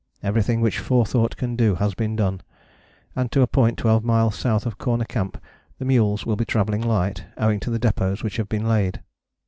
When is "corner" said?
4.79-5.05